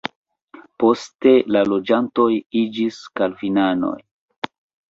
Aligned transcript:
Poste 0.83 1.33
la 1.57 1.61
loĝantoj 1.73 2.27
iĝis 2.63 2.99
kalvinanoj. 3.21 3.97